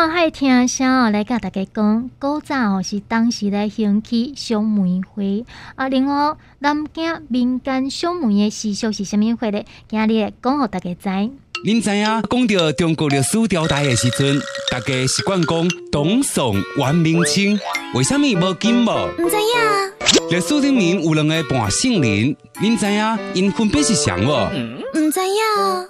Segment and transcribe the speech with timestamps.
[0.00, 5.22] 看海听声哦，来甲大家讲，古早哦是当时来兴起赏梅花
[5.74, 5.88] 啊。
[5.90, 9.66] 另外，南京民间赏梅的习俗是虾物花咧？
[9.90, 11.30] 今日讲互大家知。
[11.66, 17.60] 您知影讲到中国历史朝代的时阵，大家习惯讲董宋、元、明、清，
[17.92, 19.06] 为什么无金无？
[19.18, 20.30] 唔知影。
[20.30, 24.48] 历史里面有两个半姓人，您知影因分别是谁无？
[24.94, 25.89] 唔知影。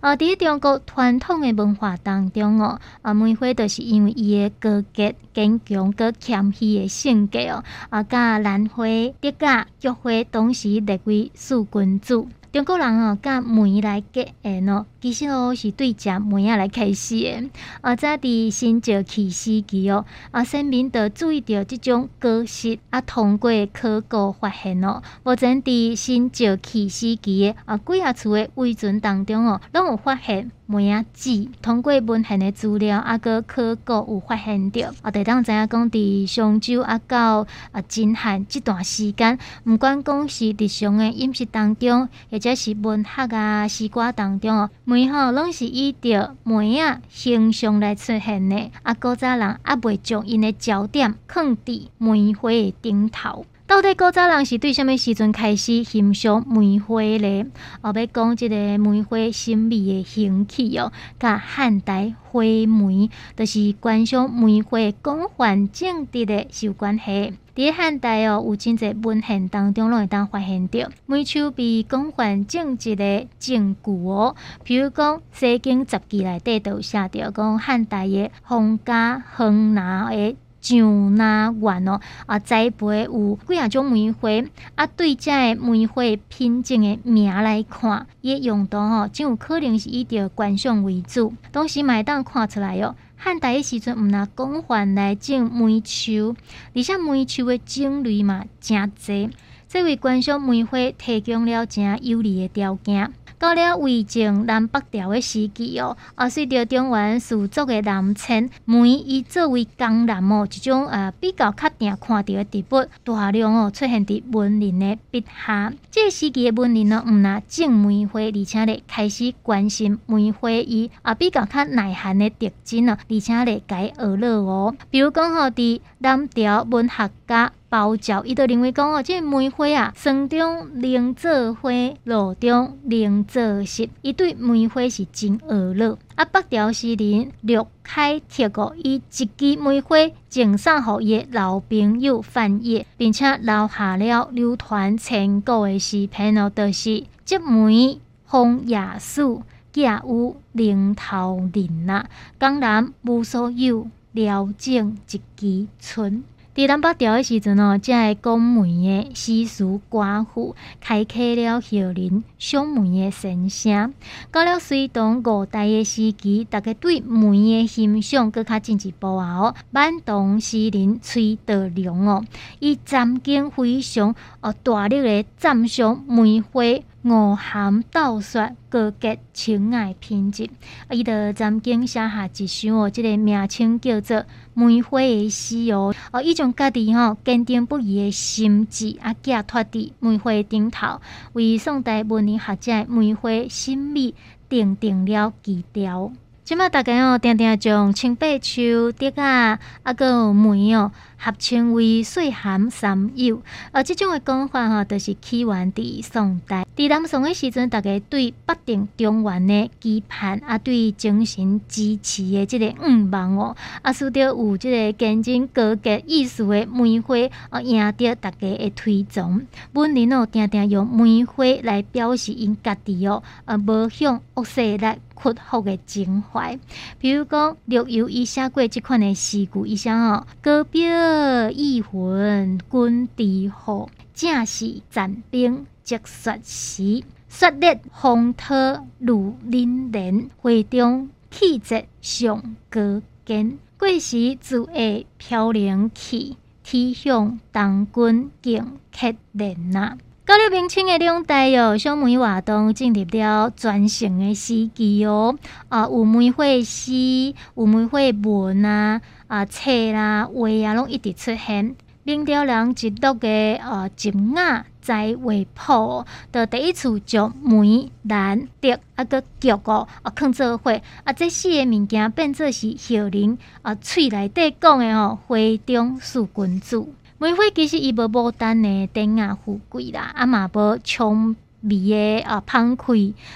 [0.00, 8.84] 啊，伫中国传统的文化当中哦，啊，梅花就是因为伊的高洁、坚强、搁谦虚的性格哦，啊，甲兰花、
[9.20, 12.26] 蝶甲、菊花同时列为四君子。
[12.50, 17.50] 中国人哦，甲梅来结缘哦，其实哦是对食梅啊来开始的。
[17.80, 30.50] 啊，在伫新石器时期哦，啊，先民得注意到即种果实，啊，通过考古发现哦，目前伫新石器时期的啊，几下厝的遗存当中哦，拢有发现。
[30.72, 53.46] 梅啊籽，通过文献的资料，啊个考古有发现着，啊，地当知影讲伫上周啊到啊真汉这段时间，毋管讲是日常的饮食当中，或者是文学啊诗歌当中哦，梅吼拢是以着梅啊形象来出现的，啊，古早人啊未将因的焦点放伫梅花的顶头。
[53.68, 57.46] 到底古早人是对什物时阵开始欣赏梅花呢？
[57.82, 60.90] 后尾讲即个梅花神秘的兴起哦，
[61.20, 67.34] 甲汉代花梅，就是观赏梅花广泛种植的有关系。
[67.60, 74.34] 伫汉代哦，有真侪文献当中拢会当发现到每树被广泛种植的证据哦。
[74.64, 80.34] 比如讲《西经十记》内底都有写着讲汉代的皇家亨拿的。
[80.62, 84.28] 上那园哦，啊栽培有几啊种梅花，
[84.74, 91.32] 啊对这梅花品种的名来看，伊用途吼，真有可能是以着观赏为主。
[91.50, 96.34] 同时，会当看出来哦，汉代的时阵，毋那广泛来种梅树，
[96.74, 99.30] 而且梅树的种类嘛真多，
[99.68, 103.12] 这为观赏梅花提供了真有利的条件。
[103.40, 115.72] 到了魏晋南北朝的时期哦，啊，随着中原氏族的南迁，梅以作为江南哦一种呃比较确定看到的植物，大量哦出现伫文人的笔下。
[115.90, 124.76] 这个时期的文人呢，毋那种梅花，而且咧开始关心梅花伊啊比较较耐寒的特征呢，而且咧改学乐哦。
[124.90, 127.50] 比如讲吼，伫南朝文学家。
[127.70, 131.70] 包教伊就认为讲哦，这梅花啊，霜中零做花，
[132.02, 133.88] 露中零做实。
[134.02, 135.96] 伊对梅花是真恶乐。
[136.16, 139.96] 啊，北条诗人陆开铁哦，以一支梅花
[140.28, 149.42] 赠送互伊老朋友范晔，并且留下了流传千古的诗篇哦，就是“积梅风雅树，
[149.72, 152.04] 架有零头人呐，
[152.40, 156.24] 江南无所有，聊尽一枝春。”
[156.60, 163.94] 伫南北朝的时阵哦，这个讲梅的诗词歌赋，开启了后人赏梅的神声。
[164.30, 169.38] 到了隋唐五代的时期，大家对梅的欣赏更较进一步啊！
[169.38, 172.22] 哦，满堂诗人崔德良哦，
[172.58, 176.60] 以斩经非常哦大力的赞赏梅花。
[177.02, 180.44] 五行道雪，高洁情爱品质，
[180.86, 180.90] 啊！
[180.90, 184.16] 伊就曾经写下一首哦，即个名称叫做
[184.52, 185.94] 《梅花》的诗哦。
[186.12, 191.00] 哦，伊将家己吼坚定不移的心志啊，寄托伫梅花顶头，
[191.32, 194.14] 为宋代文人学者梅花心美
[194.50, 196.12] 奠定了基调。
[196.50, 203.40] 即马大家哦，定定将青白树、竹啊，啊个梅哦，合称为岁寒三友。
[203.70, 206.66] 而即种的讲法吼，都是起源伫宋代。
[206.74, 217.14] 伫南宋的时阵，大家对北定中原的期盼，啊，对精神支持的即个愿望哦，啊，需着有即个见证高洁意思的梅花，
[217.50, 219.46] 啊，赢得大家的推崇。
[219.72, 224.98] 本人哦，定定用梅花来表示因家己哦，啊，无向恶势来。
[225.22, 226.58] 屈服的情怀，
[226.98, 237.04] 比如讲陆游伊写过即款的诗句，伊写哦：高表义魂君地火，正是战兵即雪时。
[237.28, 243.58] 雪烈风涛如凛然，会中气节上高见。
[243.78, 249.96] 过时自会飘零去，天向东君敬客人呐。
[250.30, 255.36] 到了明清的两代哟，小梅活动进入了转型的时期哦。
[255.68, 261.74] 啊，有梅花诗，有梅花文啊，啊册啦、画啊，拢一直出现。
[262.04, 270.70] 明朝人一读的呃金雅在画谱，的第一次将梅兰竹啊个菊哦啊放做花
[271.02, 276.86] 啊，这四个物件变做是孝陵啊喙内底讲的哦，花中四君子。
[277.22, 282.94] 梅花其实伊无无单的典雅富贵啦，啊嘛无充味的啊芳开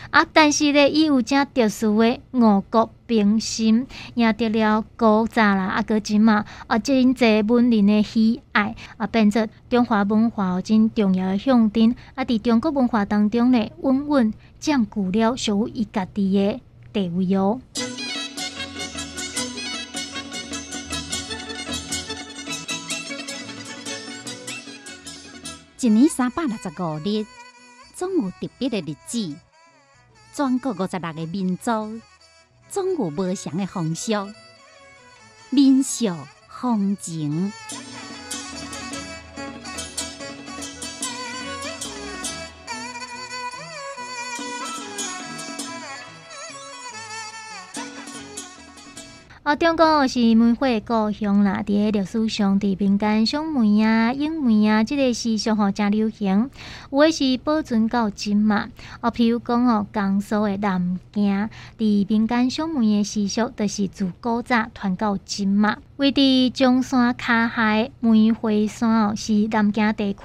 [0.09, 16.59] 啊，但是咧伊有正特殊的五国并心，赢得了古早啦啊个即嘛啊真济文人的喜爱啊，变成中华文化真重要的象征啊，伫中国文化当中咧稳稳占据了属于伊家己的
[16.91, 17.61] 地位哦。
[25.85, 27.27] 一年三百六十五日，
[27.95, 29.37] 总有特别的日子。
[30.33, 32.01] 全国五十六个民族，
[32.71, 34.33] 总有不祥的风俗、
[35.51, 36.07] 民俗、
[36.49, 37.53] 风情。
[49.45, 56.49] 啊，中国是梅花故乡啦，伫个历史上，伫民间赏梅啊、咏梅啊，即个习俗吼诚流行，
[56.91, 58.71] 有诶是保存到今嘛。
[59.03, 65.77] 哦，譬如讲哦，江苏诶南京，伫民间赏梅诶习俗，著是自古早传到今嘛。
[65.97, 70.21] 位伫中山卡海梅花山哦，是南京地区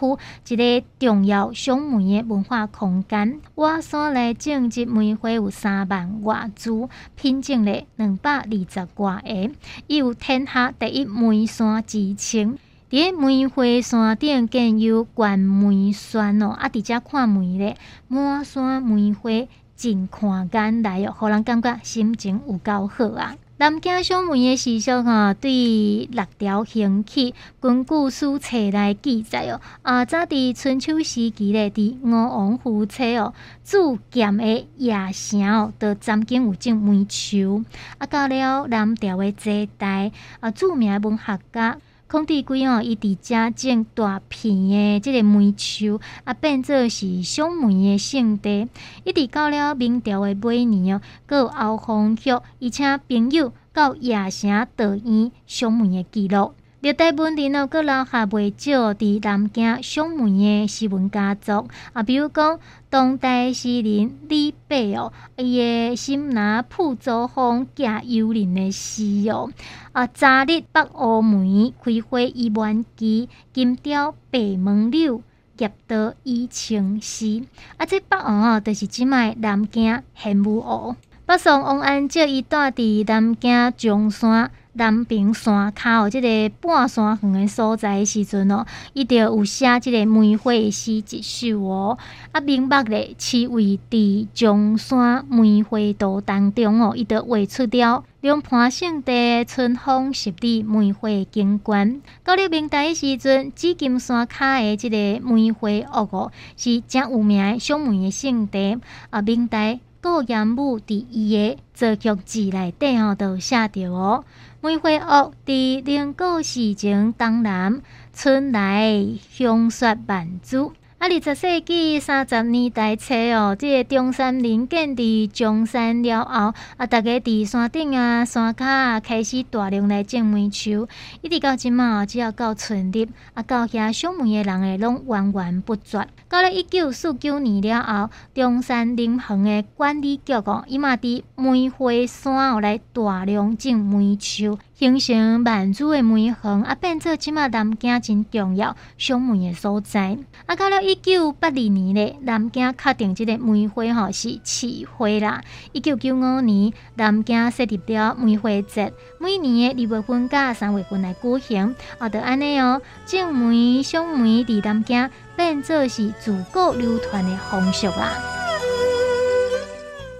[0.47, 3.41] 一个重要赏梅的文化空间。
[3.53, 9.51] 我山内种植梅花有三万外株，品种咧两百二十外个，
[9.87, 12.57] 伊有天下第一梅山之称。
[12.89, 17.77] 伫梅花山顶建有观梅山哦，啊，伫遮看梅咧，
[18.07, 19.29] 满山梅花
[19.75, 23.35] 尽看眼来哦，互人感觉心情有够好啊！
[23.59, 29.59] 南京小门的习俗吼，对六条行起，根据史册来记载哦。
[29.81, 33.33] 啊，早伫春秋时期咧，伫吴王夫差哦，
[33.65, 37.65] 铸剑的夜城哦，都曾经有种梅树。
[37.97, 40.09] 啊，到了南朝的这代
[40.39, 41.77] 啊，著名文学家。
[42.09, 48.67] 空地龟哦，伊伫遮种大片的即个梅树，啊，变做是赏梅的圣地。
[49.03, 56.53] 一直到了明朝的尾年哦，有后方旭，伊请朋友到夜城导演赏梅的记录。
[56.81, 62.57] 历代文人哦，阁留下袂少伫南京上梅的诗文佳作啊，比如讲
[62.89, 69.51] 当代诗人李白哦，伊的心拿铺舟风驾幽灵的诗哦，
[69.91, 75.21] 啊，昨日北欧梅开花已满枝，金雕白门柳，
[75.57, 77.43] 叶道已青丝。
[77.75, 80.95] 啊，这北乌哦，就是即卖南京玄武湖。
[81.25, 84.49] 北宋王安石伊住伫南京中山。
[84.73, 91.97] 南屏山骹哦，即个半山远的所在时阵哦，伊就有写即个梅花诗一首哦。
[92.31, 102.01] 啊，明白咧，市位伫中山梅花道当中哦，伊就画出了两盘圣地春风十里梅花景观。
[102.23, 108.77] 到了明代时阵，紫金山骹的即个梅花屋哦，是真有名的赏梅的圣地。
[109.09, 114.23] 啊，明代顾炎武伫伊的作曲集内底哦，都写着哦。
[114.61, 117.81] 梅花屋伫灵谷时晴东南，
[118.13, 120.73] 春来香雪万株。
[120.99, 130.89] 啊，二十世纪三十年代初哦，即个中山陵建伫中山了后，啊，大家伫山顶啊、山骹啊开始大量来种梅树，
[131.21, 136.05] 一直到即嘛，只要到村里，啊，到遐赏梅的人诶，拢源源不绝。
[136.27, 144.59] 到了一九四九年了后，中山陵园的管理局哦，伊嘛伫梅花山哦来大量种梅树。
[144.79, 150.17] 形成万株的梅园，啊，变做即马南京真重要赏梅的所在。
[150.45, 155.41] 啊，到了一九八二年咧，南京确定即个梅花吼是市花啦。
[155.73, 161.75] 一九九五年，南京设立了梅花节，每年的二月份甲三月份来举行。
[161.97, 168.48] 啊，就安尼哦，种梅、赏梅伫南京变做是自古流传的风俗啦。